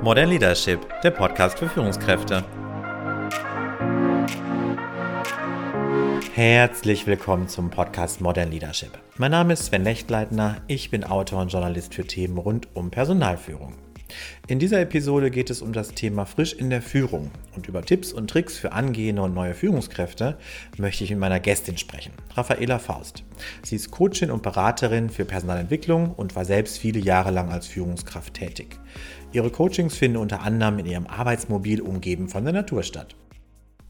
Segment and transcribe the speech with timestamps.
[0.00, 2.44] Modern Leadership, der Podcast für Führungskräfte.
[6.34, 8.92] Herzlich willkommen zum Podcast Modern Leadership.
[9.16, 13.74] Mein Name ist Sven Lechtleitner, ich bin Autor und Journalist für Themen rund um Personalführung.
[14.46, 18.12] In dieser Episode geht es um das Thema Frisch in der Führung und über Tipps
[18.12, 20.38] und Tricks für angehende und neue Führungskräfte
[20.76, 23.24] möchte ich mit meiner Gästin sprechen, Raffaela Faust.
[23.62, 28.34] Sie ist Coachin und Beraterin für Personalentwicklung und war selbst viele Jahre lang als Führungskraft
[28.34, 28.78] tätig.
[29.32, 33.14] Ihre Coachings finden unter anderem in ihrem Arbeitsmobil umgeben von der Natur statt.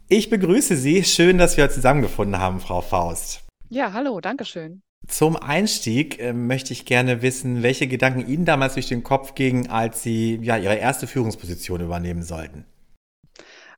[0.09, 1.05] Ich begrüße Sie.
[1.05, 3.47] Schön, dass wir zusammengefunden haben, Frau Faust.
[3.69, 4.83] Ja, hallo, danke schön.
[5.07, 9.69] Zum Einstieg äh, möchte ich gerne wissen, welche Gedanken Ihnen damals durch den Kopf gingen,
[9.71, 12.65] als Sie ja Ihre erste Führungsposition übernehmen sollten.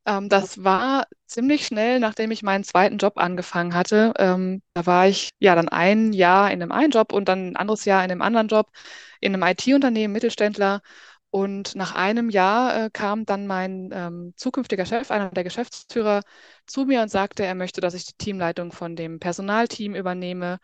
[0.06, 4.12] Ähm, das war ziemlich schnell, nachdem ich meinen zweiten Job angefangen hatte.
[4.18, 7.56] Ähm, da war ich ja dann ein Jahr in einem einen Job und dann ein
[7.56, 8.70] anderes Jahr in einem anderen Job
[9.20, 10.80] in einem IT-Unternehmen, Mittelständler
[11.30, 16.22] und nach einem Jahr äh, kam dann mein ähm, zukünftiger Chef, einer der Geschäftsführer,
[16.66, 20.58] zu mir und sagte, er möchte, dass ich die Teamleitung von dem Personalteam übernehme.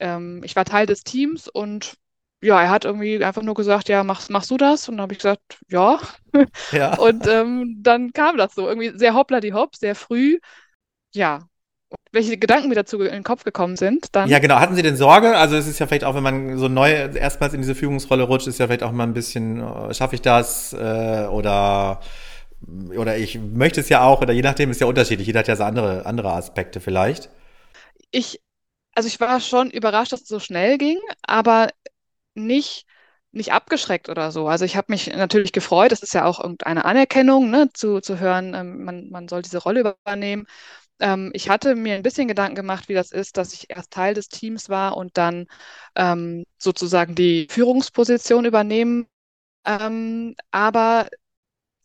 [0.00, 1.94] Ähm, ich war Teil des Teams und
[2.40, 4.88] ja, er hat irgendwie einfach nur gesagt, ja, machst, machst du das?
[4.88, 6.00] Und dann habe ich gesagt, ja.
[6.72, 6.96] ja.
[6.98, 10.38] Und ähm, dann kam das so, irgendwie sehr hoppla die hopp, sehr früh.
[11.12, 11.48] Ja,
[12.12, 14.14] welche Gedanken mir dazu in den Kopf gekommen sind.
[14.14, 14.56] Dann ja, genau.
[14.56, 15.36] Hatten Sie denn Sorge?
[15.36, 18.46] Also es ist ja vielleicht auch, wenn man so neu erstmals in diese Führungsrolle rutscht,
[18.46, 22.00] ist ja vielleicht auch mal ein bisschen, äh, schaffe ich das äh, oder
[22.96, 25.26] oder ich möchte es ja auch oder je nachdem ist ja unterschiedlich.
[25.26, 27.30] Jeder hat ja so andere andere Aspekte vielleicht.
[28.10, 28.40] Ich,
[28.98, 31.70] also ich war schon überrascht, dass es so schnell ging, aber
[32.34, 32.86] nicht
[33.32, 34.48] nicht abgeschreckt oder so.
[34.48, 38.18] Also ich habe mich natürlich gefreut, das ist ja auch irgendeine Anerkennung, ne, zu, zu
[38.20, 40.46] hören, ähm, man, man soll diese Rolle übernehmen.
[41.00, 44.14] Ähm, ich hatte mir ein bisschen Gedanken gemacht, wie das ist, dass ich erst Teil
[44.14, 45.46] des Teams war und dann
[45.96, 49.08] ähm, sozusagen die Führungsposition übernehmen.
[49.66, 51.08] Ähm, aber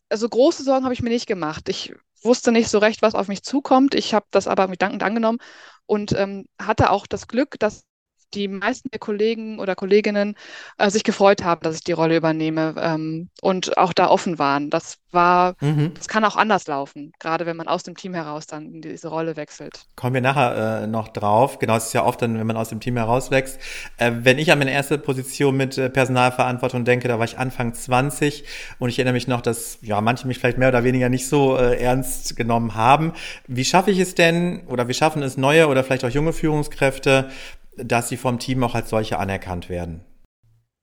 [0.08, 1.68] also große Sorgen habe ich mir nicht gemacht.
[1.68, 3.94] Ich wusste nicht so recht, was auf mich zukommt.
[3.94, 5.38] Ich habe das aber mit dankend angenommen
[5.86, 7.84] und ähm, hatte auch das Glück, dass
[8.32, 10.36] die meisten der Kollegen oder Kolleginnen
[10.78, 14.70] äh, sich gefreut haben, dass ich die Rolle übernehme ähm, und auch da offen waren.
[14.70, 15.92] Das war, mhm.
[15.94, 19.08] das kann auch anders laufen, gerade wenn man aus dem Team heraus dann in diese
[19.08, 19.86] Rolle wechselt.
[19.96, 21.58] Kommen wir nachher äh, noch drauf.
[21.58, 23.58] Genau, es ist ja oft dann, wenn man aus dem Team herauswächst.
[23.96, 27.72] Äh, wenn ich an meine erste Position mit äh, Personalverantwortung denke, da war ich Anfang
[27.72, 28.44] 20
[28.78, 31.56] und ich erinnere mich noch, dass ja manche mich vielleicht mehr oder weniger nicht so
[31.56, 33.12] äh, ernst genommen haben.
[33.46, 37.30] Wie schaffe ich es denn oder wie schaffen es neue oder vielleicht auch junge Führungskräfte,
[37.76, 40.04] dass sie vom Team auch als solche anerkannt werden?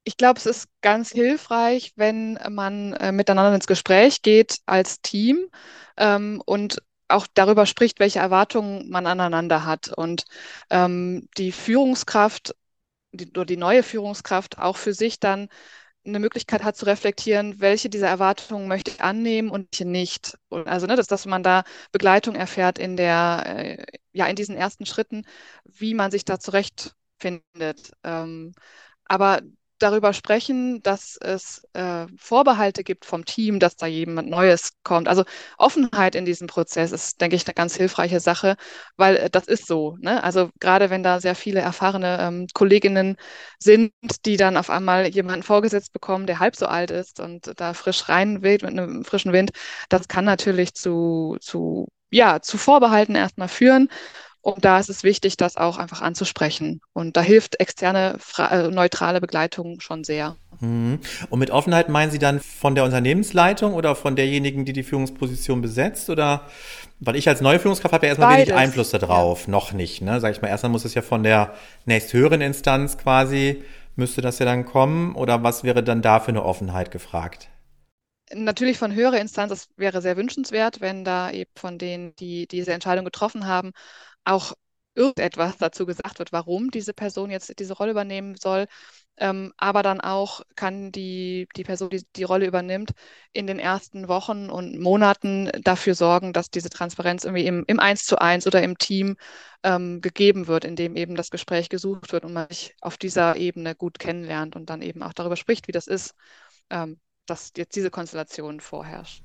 [0.03, 5.47] Ich glaube, es ist ganz hilfreich, wenn man äh, miteinander ins Gespräch geht als Team
[5.97, 9.89] ähm, und auch darüber spricht, welche Erwartungen man aneinander hat.
[9.95, 10.23] Und
[10.69, 12.55] ähm, die Führungskraft
[13.11, 15.49] die, die neue Führungskraft auch für sich dann
[16.05, 20.37] eine Möglichkeit hat zu reflektieren, welche dieser Erwartungen möchte ich annehmen und welche nicht.
[20.49, 23.43] Also, ne, dass, dass man da Begleitung erfährt in der,
[23.79, 25.25] äh, ja, in diesen ersten Schritten,
[25.65, 27.91] wie man sich da zurechtfindet.
[28.03, 28.53] Ähm,
[29.05, 29.41] aber
[29.81, 35.07] darüber sprechen, dass es äh, Vorbehalte gibt vom Team, dass da jemand Neues kommt.
[35.07, 35.23] Also
[35.57, 38.55] Offenheit in diesem Prozess ist, denke ich, eine ganz hilfreiche Sache,
[38.97, 39.97] weil äh, das ist so.
[40.01, 40.23] Ne?
[40.23, 43.17] Also gerade wenn da sehr viele erfahrene ähm, Kolleginnen
[43.59, 43.91] sind,
[44.25, 48.09] die dann auf einmal jemanden vorgesetzt bekommen, der halb so alt ist und da frisch
[48.09, 49.51] rein weht mit einem frischen Wind,
[49.89, 53.89] das kann natürlich zu, zu ja, zu Vorbehalten erstmal führen.
[54.41, 56.81] Und da ist es wichtig, das auch einfach anzusprechen.
[56.93, 60.35] Und da hilft externe, äh, neutrale Begleitung schon sehr.
[60.59, 60.99] Mhm.
[61.29, 65.61] Und mit Offenheit meinen Sie dann von der Unternehmensleitung oder von derjenigen, die die Führungsposition
[65.61, 66.09] besetzt?
[66.09, 66.47] Oder
[66.99, 68.47] weil ich als neue Führungskraft habe ja erstmal Beides.
[68.47, 69.51] wenig Einfluss darauf, ja.
[69.51, 70.01] noch nicht.
[70.01, 70.19] Ne?
[70.19, 71.53] Sag ich mal, erstmal muss es ja von der
[71.85, 73.63] nächsthöheren Instanz quasi,
[73.95, 75.15] müsste das ja dann kommen.
[75.15, 77.49] Oder was wäre dann da für eine Offenheit gefragt?
[78.33, 82.73] Natürlich von höherer Instanz, das wäre sehr wünschenswert, wenn da eben von denen, die diese
[82.73, 83.71] Entscheidung getroffen haben,
[84.23, 84.53] auch
[84.95, 88.67] irgendetwas dazu gesagt wird, warum diese Person jetzt diese Rolle übernehmen soll.
[89.17, 92.91] Ähm, aber dann auch kann die, die Person, die die Rolle übernimmt,
[93.33, 98.05] in den ersten Wochen und Monaten dafür sorgen, dass diese Transparenz irgendwie im, im Eins
[98.05, 99.17] zu eins oder im Team
[99.63, 103.75] ähm, gegeben wird, indem eben das Gespräch gesucht wird und man sich auf dieser Ebene
[103.75, 106.15] gut kennenlernt und dann eben auch darüber spricht, wie das ist,
[106.69, 106.99] ähm,
[107.31, 109.23] dass jetzt diese Konstellation vorherrscht.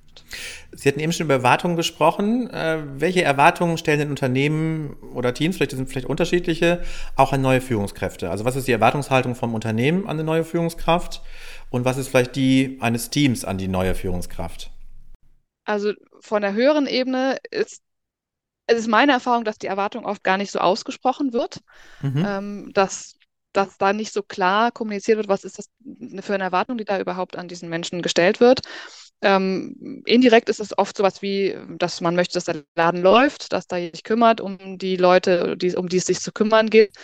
[0.72, 2.48] Sie hatten eben schon über Erwartungen gesprochen.
[2.50, 6.82] Äh, welche Erwartungen stellen denn Unternehmen oder Teams, vielleicht sind vielleicht unterschiedliche,
[7.16, 8.30] auch an neue Führungskräfte?
[8.30, 11.20] Also was ist die Erwartungshaltung vom Unternehmen an eine neue Führungskraft
[11.70, 14.70] und was ist vielleicht die eines Teams an die neue Führungskraft?
[15.64, 17.82] Also von der höheren Ebene ist
[18.68, 21.60] es ist meine Erfahrung, dass die Erwartung oft gar nicht so ausgesprochen wird,
[22.02, 22.24] mhm.
[22.26, 23.15] ähm, dass
[23.56, 25.70] dass da nicht so klar kommuniziert wird, was ist das
[26.24, 28.60] für eine Erwartung, die da überhaupt an diesen Menschen gestellt wird.
[29.22, 33.66] Ähm, indirekt ist es oft sowas wie, dass man möchte, dass der Laden läuft, dass
[33.66, 36.94] da sich kümmert um die Leute, die, um die es sich zu kümmern geht.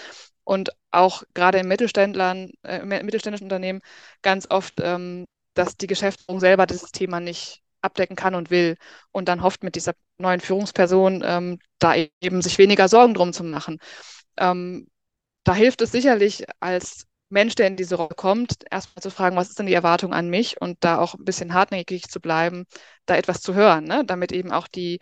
[0.44, 3.80] Und auch gerade in Mittelständlern, äh, mittelständischen Unternehmen
[4.22, 8.76] ganz oft, ähm, dass die Geschäftsführung selber dieses Thema nicht abdecken kann und will
[9.10, 13.44] und dann hofft mit dieser neuen Führungsperson ähm, da eben sich weniger Sorgen drum zu
[13.44, 13.78] machen.
[14.36, 14.86] Ähm,
[15.44, 19.48] da hilft es sicherlich als Mensch, der in diese Rolle kommt, erstmal zu fragen, was
[19.48, 22.66] ist denn die Erwartung an mich und da auch ein bisschen hartnäckig zu bleiben,
[23.06, 24.04] da etwas zu hören, ne?
[24.04, 25.00] damit eben auch die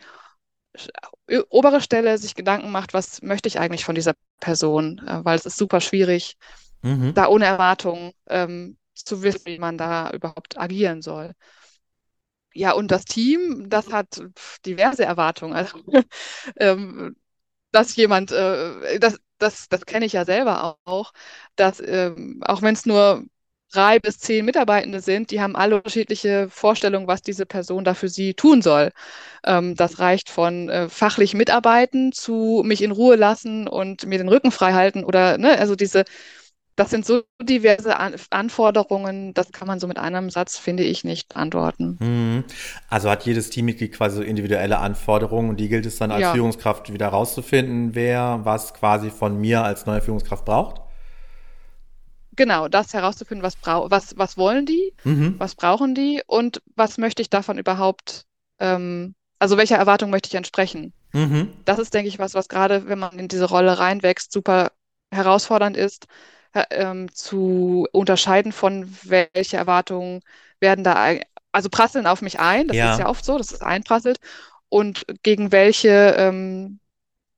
[1.48, 5.46] obere Stelle sich Gedanken macht, was möchte ich eigentlich von dieser Person, äh, weil es
[5.46, 6.36] ist super schwierig,
[6.82, 7.14] mhm.
[7.14, 11.34] da ohne Erwartung ähm, zu wissen, wie man da überhaupt agieren soll.
[12.52, 14.22] Ja, und das Team, das hat
[14.66, 15.54] diverse Erwartungen.
[15.54, 15.78] Also,
[16.56, 17.16] ähm,
[17.72, 21.12] dass jemand, äh, das, das, das kenne ich ja selber auch,
[21.56, 23.24] dass ähm, auch wenn es nur
[23.72, 28.08] drei bis zehn Mitarbeitende sind, die haben alle unterschiedliche Vorstellungen, was diese Person da für
[28.08, 28.90] sie tun soll.
[29.44, 34.28] Ähm, das reicht von äh, fachlich mitarbeiten zu mich in Ruhe lassen und mir den
[34.28, 36.04] Rücken frei halten oder, ne, also diese,
[36.76, 41.04] das sind so diverse An Anforderungen, das kann man so mit einem Satz, finde ich,
[41.04, 41.98] nicht beantworten.
[42.00, 42.44] Mhm.
[42.88, 46.32] Also hat jedes Teammitglied quasi so individuelle Anforderungen und die gilt es dann als ja.
[46.32, 50.80] Führungskraft wieder rauszufinden, wer was quasi von mir als neue Führungskraft braucht?
[52.36, 55.34] Genau, das herauszufinden, was, was, was wollen die, mhm.
[55.38, 58.24] was brauchen die und was möchte ich davon überhaupt,
[58.58, 60.94] ähm, also welcher Erwartung möchte ich entsprechen.
[61.12, 61.52] Mhm.
[61.64, 64.72] Das ist, denke ich, was, was gerade, wenn man in diese Rolle reinwächst, super
[65.10, 66.06] herausfordernd ist,
[66.70, 70.20] ähm, zu unterscheiden von welche Erwartungen
[70.60, 71.14] werden da,
[71.52, 72.92] also prasseln auf mich ein, das ja.
[72.92, 74.18] ist ja oft so, dass es einprasselt,
[74.68, 76.78] und gegen welche ähm,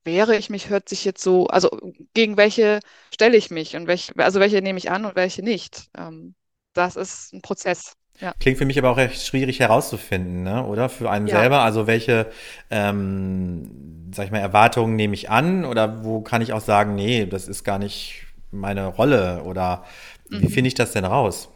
[0.04, 1.70] wehre ich mich, hört sich jetzt so, also
[2.14, 2.80] gegen welche
[3.12, 5.88] stelle ich mich und welche, also welche nehme ich an und welche nicht.
[5.96, 6.34] Ähm,
[6.74, 7.94] das ist ein Prozess.
[8.20, 8.34] Ja.
[8.38, 10.64] Klingt für mich aber auch recht schwierig herauszufinden, ne?
[10.66, 10.88] oder?
[10.88, 11.40] Für einen ja.
[11.40, 11.60] selber.
[11.60, 12.30] Also welche,
[12.70, 17.26] ähm, sag ich mal, Erwartungen nehme ich an oder wo kann ich auch sagen, nee,
[17.26, 19.84] das ist gar nicht meine Rolle oder
[20.28, 20.50] wie mhm.
[20.50, 21.48] finde ich das denn raus?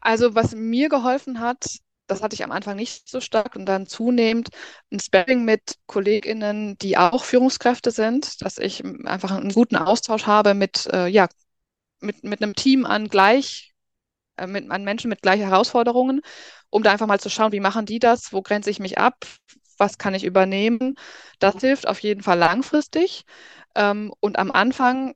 [0.00, 3.86] Also was mir geholfen hat, das hatte ich am Anfang nicht so stark und dann
[3.86, 4.48] zunehmend
[4.90, 10.54] ein Sparring mit KollegInnen, die auch Führungskräfte sind, dass ich einfach einen guten Austausch habe
[10.54, 11.28] mit, äh, ja,
[12.00, 13.74] mit, mit einem Team an gleich,
[14.36, 16.22] äh, mit, an Menschen mit gleichen Herausforderungen,
[16.70, 19.16] um da einfach mal zu schauen, wie machen die das, wo grenze ich mich ab,
[19.76, 20.94] was kann ich übernehmen.
[21.38, 23.24] Das hilft auf jeden Fall langfristig.
[23.74, 25.14] Ähm, und am Anfang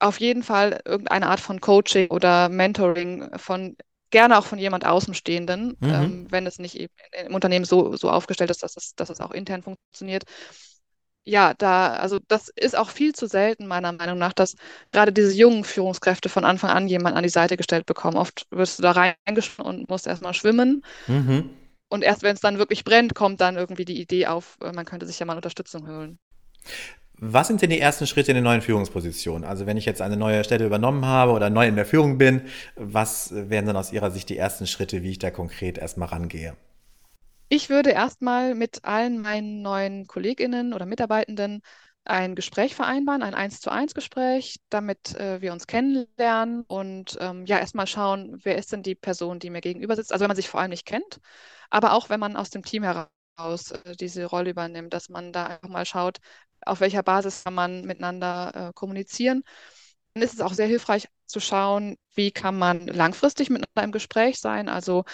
[0.00, 3.76] auf jeden Fall irgendeine Art von Coaching oder Mentoring von
[4.10, 5.88] gerne auch von jemand Außenstehenden, mhm.
[5.88, 9.30] ähm, wenn es nicht im Unternehmen so, so aufgestellt ist, dass es, dass es auch
[9.30, 10.24] intern funktioniert.
[11.24, 14.56] Ja, da, also das ist auch viel zu selten, meiner Meinung nach, dass
[14.90, 18.16] gerade diese jungen Führungskräfte von Anfang an jemanden an die Seite gestellt bekommen.
[18.16, 20.82] Oft wirst du da reingeschwommen und musst erstmal schwimmen.
[21.06, 21.50] Mhm.
[21.88, 24.86] Und erst wenn es dann wirklich brennt, kommt dann irgendwie die Idee auf, äh, man
[24.86, 26.18] könnte sich ja mal Unterstützung holen.
[27.20, 29.44] Was sind denn die ersten Schritte in der neuen Führungsposition?
[29.44, 32.42] Also wenn ich jetzt eine neue Stelle übernommen habe oder neu in der Führung bin,
[32.76, 36.56] was wären dann aus Ihrer Sicht die ersten Schritte, wie ich da konkret erstmal rangehe?
[37.48, 41.62] Ich würde erstmal mit allen meinen neuen Kolleginnen oder Mitarbeitenden
[42.04, 47.44] ein Gespräch vereinbaren, ein eins zu eins Gespräch, damit äh, wir uns kennenlernen und ähm,
[47.46, 50.12] ja erstmal schauen, wer ist denn die Person, die mir gegenüber sitzt.
[50.12, 51.20] Also wenn man sich vor allem nicht kennt,
[51.70, 55.46] aber auch wenn man aus dem Team heraus äh, diese Rolle übernimmt, dass man da
[55.46, 56.18] einfach mal schaut,
[56.66, 59.42] auf welcher Basis kann man miteinander äh, kommunizieren.
[60.14, 64.40] Dann ist es auch sehr hilfreich zu schauen, wie kann man langfristig miteinander im Gespräch
[64.40, 64.68] sein.
[64.68, 65.04] Also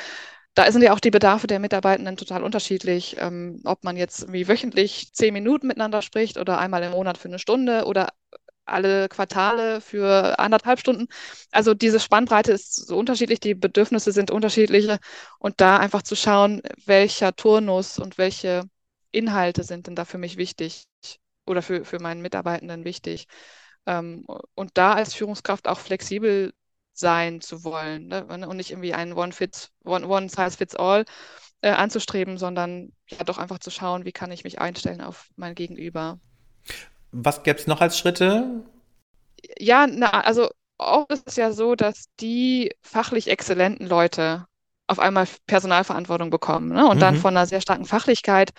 [0.54, 4.48] da sind ja auch die Bedarfe der Mitarbeitenden total unterschiedlich, ähm, ob man jetzt wie
[4.48, 8.08] wöchentlich zehn Minuten miteinander spricht oder einmal im Monat für eine Stunde oder
[8.64, 11.08] alle Quartale für anderthalb Stunden.
[11.52, 14.98] Also diese Spannbreite ist so unterschiedlich, die Bedürfnisse sind unterschiedliche
[15.38, 18.64] und da einfach zu schauen, welcher Turnus und welche
[19.12, 20.86] Inhalte sind denn da für mich wichtig
[21.46, 23.26] oder für, für meinen Mitarbeitenden wichtig.
[23.86, 26.52] Ähm, und da als Führungskraft auch flexibel
[26.92, 28.24] sein zu wollen ne?
[28.26, 31.04] und nicht irgendwie ein One-Fit, One, One Size Fits All
[31.60, 35.54] äh, anzustreben, sondern ja doch einfach zu schauen, wie kann ich mich einstellen auf mein
[35.54, 36.18] Gegenüber.
[37.12, 38.64] Was gäbe es noch als Schritte?
[39.58, 40.48] Ja, na, also
[40.78, 44.46] oft ist es ja so, dass die fachlich exzellenten Leute
[44.86, 46.86] auf einmal Personalverantwortung bekommen ne?
[46.88, 47.00] und mhm.
[47.00, 48.52] dann von einer sehr starken Fachlichkeit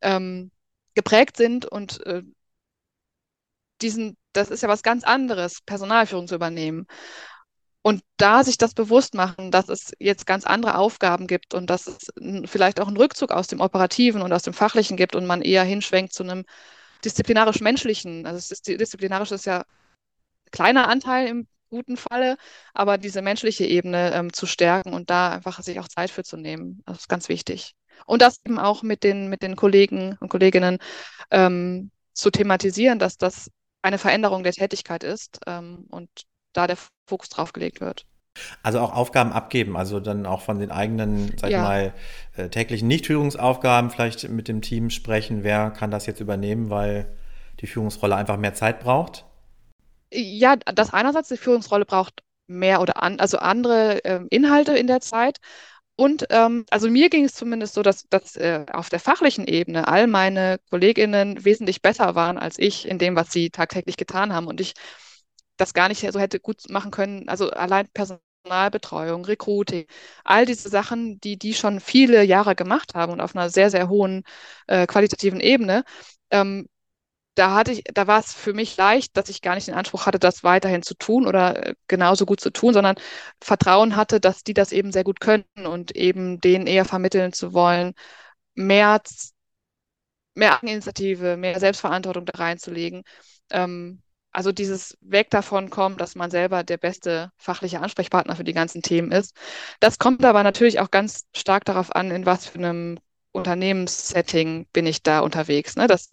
[0.00, 0.50] ähm,
[0.94, 2.22] geprägt sind und äh,
[3.82, 6.86] diesen, das ist ja was ganz anderes, Personalführung zu übernehmen.
[7.82, 11.86] Und da sich das bewusst machen, dass es jetzt ganz andere Aufgaben gibt und dass
[11.86, 12.10] es
[12.44, 15.64] vielleicht auch einen Rückzug aus dem Operativen und aus dem Fachlichen gibt und man eher
[15.64, 16.44] hinschwenkt zu einem
[17.04, 19.64] disziplinarisch-menschlichen, also disziplinarisch ist ja ein
[20.50, 22.36] kleiner Anteil im guten Falle,
[22.74, 26.36] aber diese menschliche Ebene ähm, zu stärken und da einfach sich auch Zeit für zu
[26.36, 26.82] nehmen.
[26.84, 27.74] Das ist ganz wichtig.
[28.06, 30.78] Und das eben auch mit den, mit den Kollegen und Kolleginnen
[31.30, 33.50] ähm, zu thematisieren, dass das
[33.82, 36.08] eine Veränderung der Tätigkeit ist ähm, und
[36.52, 36.76] da der
[37.06, 38.06] Fokus drauf gelegt wird.
[38.62, 41.58] Also auch Aufgaben abgeben, also dann auch von den eigenen, sag ja.
[41.58, 41.94] ich mal,
[42.36, 47.16] äh, täglichen Nichtführungsaufgaben vielleicht mit dem Team sprechen, wer kann das jetzt übernehmen, weil
[47.60, 49.24] die Führungsrolle einfach mehr Zeit braucht?
[50.12, 55.00] Ja, das einerseits, die Führungsrolle braucht mehr oder an, also andere äh, Inhalte in der
[55.00, 55.38] Zeit.
[56.00, 59.86] Und ähm, also mir ging es zumindest so, dass, dass äh, auf der fachlichen Ebene
[59.86, 64.46] all meine KollegInnen wesentlich besser waren als ich in dem, was sie tagtäglich getan haben.
[64.46, 64.72] Und ich
[65.58, 67.28] das gar nicht so hätte gut machen können.
[67.28, 69.84] Also allein Personalbetreuung, Recruiting,
[70.24, 73.90] all diese Sachen, die die schon viele Jahre gemacht haben und auf einer sehr, sehr
[73.90, 74.24] hohen
[74.68, 75.84] äh, qualitativen Ebene.
[76.30, 76.66] Ähm,
[77.40, 80.04] da hatte ich, da war es für mich leicht, dass ich gar nicht den Anspruch
[80.06, 82.96] hatte, das weiterhin zu tun oder äh, genauso gut zu tun, sondern
[83.40, 87.54] Vertrauen hatte, dass die das eben sehr gut könnten und eben denen eher vermitteln zu
[87.54, 87.94] wollen,
[88.54, 89.00] mehr,
[90.34, 93.02] mehr Eigeninitiative, mehr Selbstverantwortung da reinzulegen.
[93.50, 98.52] Ähm, also dieses Weg davon kommt, dass man selber der beste fachliche Ansprechpartner für die
[98.52, 99.34] ganzen Themen ist.
[99.80, 102.98] Das kommt aber natürlich auch ganz stark darauf an, in was für einem
[103.32, 105.76] Unternehmenssetting bin ich da unterwegs.
[105.76, 105.86] Ne?
[105.86, 106.10] Das,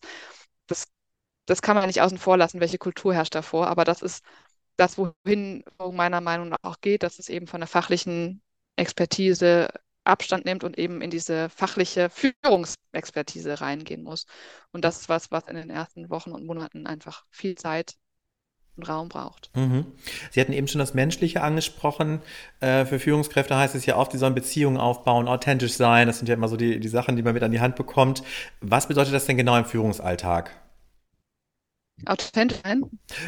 [1.48, 4.24] das, kann man nicht außen vor lassen, welche Kultur herrscht davor, aber das ist
[4.78, 8.42] das, wohin wo meiner Meinung nach auch geht, dass es eben von der fachlichen
[8.76, 9.70] Expertise
[10.04, 14.26] Abstand nimmt und eben in diese fachliche Führungsexpertise reingehen muss.
[14.72, 17.96] Und das ist was, was in den ersten Wochen und Monaten einfach viel Zeit
[18.88, 19.50] Raum braucht.
[19.56, 19.86] Mhm.
[20.32, 22.22] Sie hatten eben schon das Menschliche angesprochen.
[22.60, 26.08] Äh, für Führungskräfte heißt es ja oft, die sollen Beziehungen aufbauen, authentisch sein.
[26.08, 28.22] Das sind ja immer so die, die Sachen, die man mit an die Hand bekommt.
[28.62, 30.52] Was bedeutet das denn genau im Führungsalltag?
[32.06, 32.84] Authentisch sein.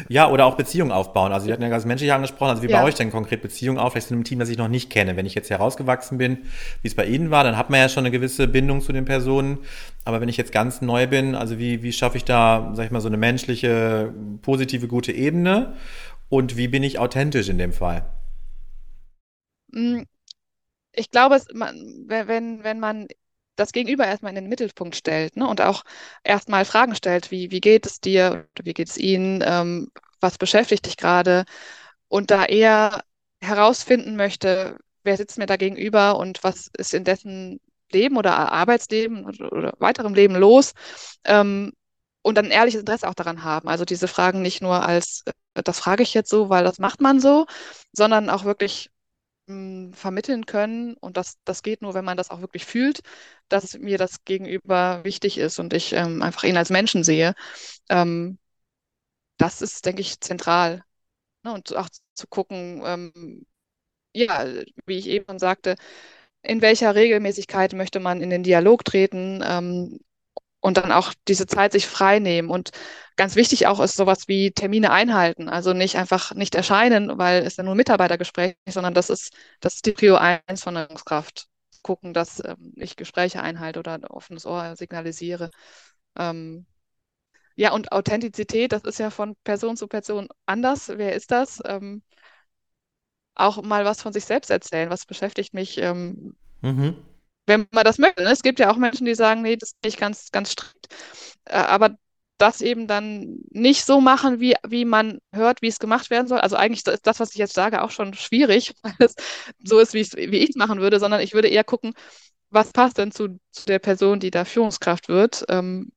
[0.08, 1.32] Ja, oder auch Beziehungen aufbauen.
[1.32, 2.50] Also, Sie hatten ja ganz menschlich angesprochen.
[2.50, 2.80] Also, wie ja.
[2.80, 3.92] baue ich denn konkret Beziehungen auf?
[3.92, 5.16] Vielleicht in einem Team, das ich noch nicht kenne.
[5.16, 6.38] Wenn ich jetzt herausgewachsen bin,
[6.82, 9.04] wie es bei Ihnen war, dann hat man ja schon eine gewisse Bindung zu den
[9.04, 9.58] Personen.
[10.04, 12.90] Aber wenn ich jetzt ganz neu bin, also wie, wie schaffe ich da, sag ich
[12.90, 15.76] mal, so eine menschliche, positive, gute Ebene?
[16.28, 18.04] Und wie bin ich authentisch in dem Fall?
[19.72, 20.02] Mm,
[20.92, 21.40] ich glaube,
[22.06, 23.08] wenn, wenn man
[23.60, 25.46] das Gegenüber erstmal in den Mittelpunkt stellt ne?
[25.46, 25.84] und auch
[26.24, 29.90] erstmal Fragen stellt, wie, wie geht es dir wie geht es Ihnen, ähm,
[30.20, 31.44] was beschäftigt dich gerade
[32.08, 33.02] und da eher
[33.42, 37.60] herausfinden möchte, wer sitzt mir da gegenüber und was ist in dessen
[37.92, 40.72] Leben oder Arbeitsleben oder, oder weiterem Leben los
[41.24, 41.72] ähm,
[42.22, 43.68] und dann ein ehrliches Interesse auch daran haben.
[43.68, 45.22] Also diese Fragen nicht nur als,
[45.54, 47.46] äh, das frage ich jetzt so, weil das macht man so,
[47.92, 48.90] sondern auch wirklich
[49.94, 50.94] vermitteln können.
[50.94, 53.00] Und das, das geht nur, wenn man das auch wirklich fühlt,
[53.48, 57.34] dass mir das Gegenüber wichtig ist und ich ähm, einfach ihn als Menschen sehe.
[57.88, 58.38] Ähm,
[59.38, 60.84] das ist, denke ich, zentral.
[61.44, 61.52] Ne?
[61.54, 63.46] Und auch zu gucken, ähm,
[64.14, 64.46] ja,
[64.86, 65.76] wie ich eben sagte,
[66.42, 69.42] in welcher Regelmäßigkeit möchte man in den Dialog treten?
[69.44, 70.00] Ähm,
[70.60, 72.50] und dann auch diese Zeit sich frei nehmen.
[72.50, 72.70] Und
[73.20, 75.50] ganz wichtig auch ist sowas wie Termine einhalten.
[75.50, 79.74] Also nicht einfach nicht erscheinen, weil es ja nur Mitarbeitergespräch ist, sondern das ist, das
[79.74, 81.46] ist die Prio 1 von der Führungskraft.
[81.82, 85.50] Gucken, dass ähm, ich Gespräche einhalte oder ein offenes Ohr signalisiere.
[86.16, 86.64] Ähm,
[87.56, 90.88] ja, und Authentizität, das ist ja von Person zu Person anders.
[90.88, 91.60] Wer ist das?
[91.66, 92.02] Ähm,
[93.34, 94.88] auch mal was von sich selbst erzählen.
[94.88, 95.76] Was beschäftigt mich?
[95.76, 96.96] Ähm, mhm
[97.46, 98.22] wenn man das möchte.
[98.22, 98.30] Ne?
[98.30, 100.88] Es gibt ja auch Menschen, die sagen, nee, das ist nicht ganz, ganz strikt.
[101.46, 101.96] Äh, aber
[102.40, 106.40] das eben dann nicht so machen, wie, wie man hört, wie es gemacht werden soll.
[106.40, 109.14] Also eigentlich ist das, was ich jetzt sage, auch schon schwierig, weil es
[109.62, 111.92] so ist, wie ich es machen würde, sondern ich würde eher gucken,
[112.50, 115.44] was passt denn zu, zu der Person, die da Führungskraft wird?
[115.48, 115.92] Ähm,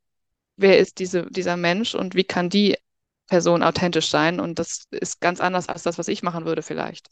[0.57, 2.75] wer ist diese, dieser Mensch und wie kann die
[3.27, 7.09] Person authentisch sein und das ist ganz anders als das, was ich machen würde vielleicht.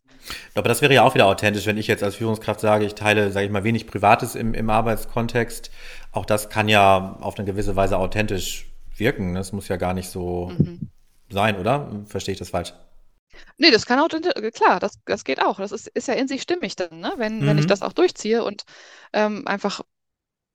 [0.56, 3.32] Aber das wäre ja auch wieder authentisch, wenn ich jetzt als Führungskraft sage, ich teile,
[3.32, 5.72] sage ich mal, wenig Privates im, im Arbeitskontext.
[6.12, 8.71] Auch das kann ja auf eine gewisse Weise authentisch
[9.01, 9.34] wirken.
[9.34, 10.89] Das muss ja gar nicht so mhm.
[11.29, 12.05] sein, oder?
[12.05, 12.74] Verstehe ich das falsch?
[13.58, 15.58] Nee, das kann authentisch, klar, das, das geht auch.
[15.58, 17.13] Das ist, ist ja in sich stimmig dann, ne?
[17.17, 17.48] wenn, mhm.
[17.48, 17.70] wenn ich mhm.
[17.70, 18.63] das auch durchziehe und
[19.13, 19.81] ähm, einfach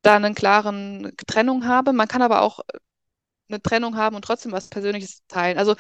[0.03, 1.93] da einen klaren Trennung habe.
[1.93, 2.61] Man kann aber auch
[3.49, 5.59] eine Trennung haben und trotzdem was Persönliches teilen.
[5.59, 5.75] Also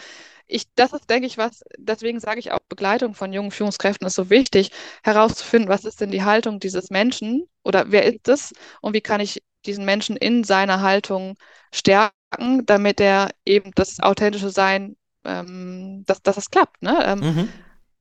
[0.47, 4.15] ich, das ist, denke ich, was, deswegen sage ich auch, Begleitung von jungen Führungskräften ist
[4.15, 4.71] so wichtig,
[5.03, 9.21] herauszufinden, was ist denn die Haltung dieses Menschen oder wer ist es und wie kann
[9.21, 11.37] ich diesen Menschen in seiner Haltung
[11.73, 12.16] stärken,
[12.65, 16.83] damit er eben das authentische Sein, ähm, dass, dass das klappt.
[16.83, 16.99] Ne?
[17.05, 17.49] Ähm, mhm.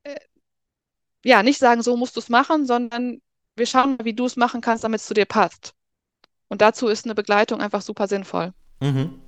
[0.04, 0.16] äh,
[1.24, 3.20] ja, nicht sagen, so musst du es machen, sondern
[3.56, 5.74] wir schauen, wie du es machen kannst, damit es zu dir passt.
[6.48, 8.52] Und dazu ist eine Begleitung einfach super sinnvoll.
[8.80, 9.20] Mhm.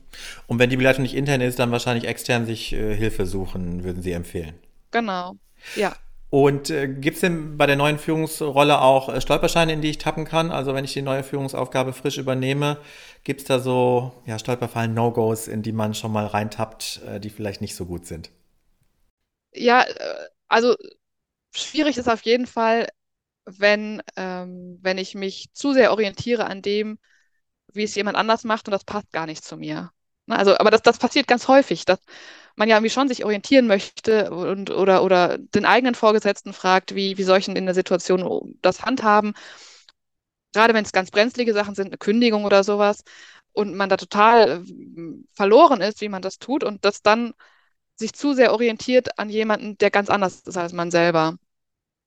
[0.47, 4.03] Und wenn die Begleitung nicht intern ist, dann wahrscheinlich extern sich äh, Hilfe suchen, würden
[4.03, 4.55] Sie empfehlen.
[4.91, 5.35] Genau.
[5.75, 5.95] Ja.
[6.31, 9.99] Und äh, gibt es denn bei der neuen Führungsrolle auch äh, Stolpersteine, in die ich
[9.99, 10.51] tappen kann?
[10.51, 12.79] Also wenn ich die neue Führungsaufgabe frisch übernehme,
[13.25, 17.31] gibt es da so ja, Stolperfallen, No-Gos, in die man schon mal reintappt, äh, die
[17.31, 18.31] vielleicht nicht so gut sind?
[19.53, 20.77] Ja, äh, also
[21.55, 22.89] schwierig ist auf jeden Fall,
[23.47, 26.99] wenn, ähm, wenn ich mich zu sehr orientiere an dem,
[27.73, 29.91] wie es jemand anders macht und das passt gar nicht zu mir.
[30.27, 32.01] Ne, also, aber das, das passiert ganz häufig, dass
[32.59, 37.17] man ja irgendwie schon sich orientieren möchte und, oder, oder den eigenen Vorgesetzten fragt, wie,
[37.19, 39.35] wie soll ich denn in der Situation das handhaben?
[40.53, 43.05] Gerade wenn es ganz brenzlige Sachen sind, eine Kündigung oder sowas,
[43.53, 47.35] und man da total äh, verloren ist, wie man das tut, und das dann
[47.97, 51.37] sich zu sehr orientiert an jemanden, der ganz anders ist als man selber.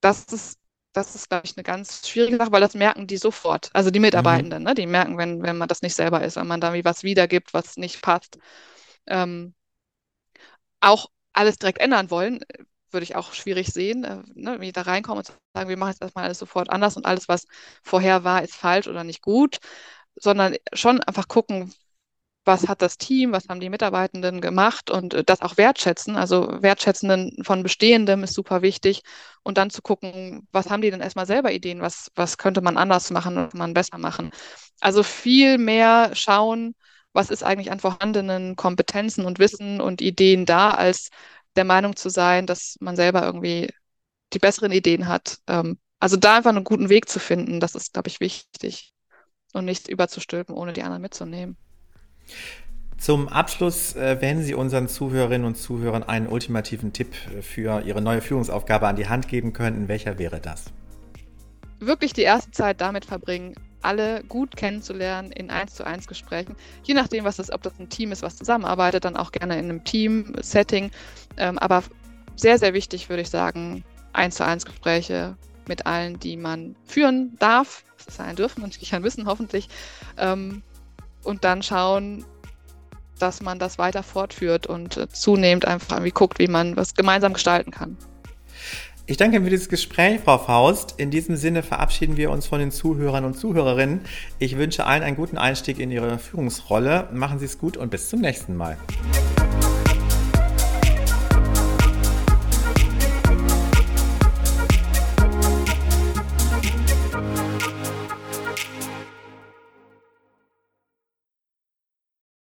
[0.01, 0.59] Das ist,
[0.93, 3.69] das ist, glaube ich, eine ganz schwierige Sache, weil das merken die sofort.
[3.73, 4.69] Also die Mitarbeitenden, mhm.
[4.69, 4.75] ne?
[4.75, 7.53] die merken, wenn, wenn man das nicht selber ist, wenn man da wie was wiedergibt,
[7.53, 8.37] was nicht passt.
[9.07, 9.53] Ähm,
[10.81, 12.39] auch alles direkt ändern wollen,
[12.91, 14.59] würde ich auch schwierig sehen, äh, ne?
[14.61, 17.47] wie da reinkommen und sagen, wir machen jetzt erstmal alles sofort anders und alles, was
[17.83, 19.59] vorher war, ist falsch oder nicht gut,
[20.15, 21.73] sondern schon einfach gucken,
[22.43, 26.15] was hat das Team, was haben die Mitarbeitenden gemacht und äh, das auch wertschätzen.
[26.15, 29.03] Also wertschätzenden von Bestehendem ist super wichtig.
[29.43, 32.77] Und dann zu gucken, was haben die denn erstmal selber Ideen, was, was könnte man
[32.77, 34.31] anders machen und man besser machen.
[34.79, 36.75] Also viel mehr schauen,
[37.13, 41.09] was ist eigentlich an vorhandenen Kompetenzen und Wissen und Ideen da, als
[41.55, 43.69] der Meinung zu sein, dass man selber irgendwie
[44.33, 45.39] die besseren Ideen hat.
[45.47, 48.93] Ähm, also da einfach einen guten Weg zu finden, das ist, glaube ich, wichtig.
[49.53, 51.57] Und nicht überzustülpen, ohne die anderen mitzunehmen.
[52.97, 58.21] Zum Abschluss äh, werden Sie unseren Zuhörerinnen und Zuhörern einen ultimativen Tipp für Ihre neue
[58.21, 59.87] Führungsaufgabe an die Hand geben könnten.
[59.87, 60.65] Welcher wäre das?
[61.79, 66.55] Wirklich die erste Zeit damit verbringen, alle gut kennenzulernen in eins zu eins Gesprächen.
[66.83, 69.65] Je nachdem, was das, ob das ein Team ist, was zusammenarbeitet, dann auch gerne in
[69.65, 70.91] einem Team-Setting.
[71.37, 71.83] Ähm, aber
[72.35, 73.83] sehr, sehr wichtig, würde ich sagen,
[74.13, 75.35] eins zu eins Gespräche
[75.67, 77.83] mit allen, die man führen darf.
[78.05, 79.69] Das sein dürfen und ich kann wissen, hoffentlich.
[80.17, 80.63] Ähm,
[81.23, 82.25] und dann schauen,
[83.19, 87.33] dass man das weiter fortführt und äh, zunehmend einfach irgendwie guckt, wie man was gemeinsam
[87.33, 87.97] gestalten kann.
[89.11, 90.93] Ich danke für dieses Gespräch, Frau Faust.
[90.95, 93.99] In diesem Sinne verabschieden wir uns von den Zuhörern und Zuhörerinnen.
[94.39, 97.09] Ich wünsche allen einen guten Einstieg in Ihre Führungsrolle.
[97.11, 98.77] Machen Sie es gut und bis zum nächsten Mal.